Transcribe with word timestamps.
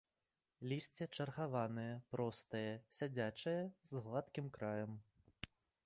Лісце 0.71 1.07
чаргаванае, 1.17 1.91
простае, 2.15 2.73
сядзячае, 3.01 3.57
з 3.91 4.05
гладкім 4.07 4.53
краем. 4.57 4.99